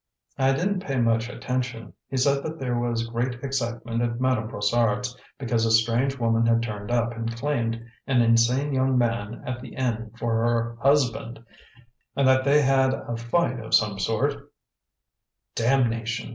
[0.39, 1.93] "I didn't pay much attention.
[2.07, 6.63] He said that there was great excitement at Madame Brossard's, because a strange woman had
[6.63, 11.45] turned up and claimed an insane young man at the inn for her husband,
[12.15, 14.41] and that they had a fight of some sort"
[15.55, 16.29] "Damnation!"